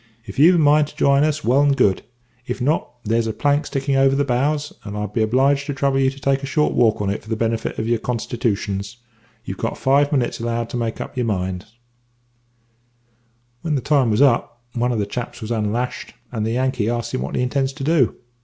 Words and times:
If 0.25 0.39
you've 0.39 0.55
a 0.55 0.57
mind 0.57 0.87
to 0.87 0.95
jine 0.95 1.23
us, 1.23 1.43
well 1.43 1.61
and 1.61 1.77
good; 1.77 2.01
if 2.47 2.59
not, 2.59 2.89
there's 3.05 3.27
a 3.27 3.33
plank 3.33 3.67
sticking 3.67 3.95
over 3.95 4.15
the 4.15 4.25
bows, 4.25 4.73
and 4.83 4.97
I'll 4.97 5.05
be 5.07 5.21
obliged 5.21 5.67
to 5.67 5.75
trouble 5.75 5.99
you 5.99 6.09
to 6.09 6.19
take 6.19 6.41
a 6.41 6.47
short 6.47 6.73
walk 6.73 7.03
on 7.03 7.11
it 7.11 7.21
for 7.21 7.29
the 7.29 7.35
benefit 7.35 7.77
of 7.77 7.87
your 7.87 7.99
constitooshuns. 7.99 8.95
You've 9.45 9.59
got 9.59 9.77
five 9.77 10.11
minutes 10.11 10.39
allowed 10.39 10.71
to 10.71 10.77
make 10.77 10.99
up 11.01 11.15
your 11.17 11.27
minds.' 11.27 11.77
"When 13.61 13.75
the 13.75 13.81
time 13.81 14.09
was 14.09 14.23
up, 14.23 14.63
one 14.73 14.91
of 14.91 14.97
the 14.97 15.05
chaps 15.05 15.39
was 15.39 15.51
unlashed, 15.51 16.15
and 16.31 16.47
the 16.47 16.53
Yankee 16.53 16.89
asks 16.89 17.13
him 17.13 17.21
what 17.21 17.35
he 17.35 17.43
intends 17.43 17.71
to 17.73 17.83
do. 17.83 18.15